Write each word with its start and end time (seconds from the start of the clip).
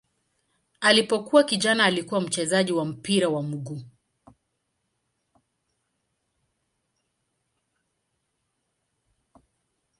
Alipokuwa 0.81 1.43
kijana 1.43 1.83
alikuwa 1.83 2.21
mchezaji 2.21 2.71
wa 2.71 2.85
mpira 2.85 3.29
wa 3.29 3.43
miguu. 3.43 3.81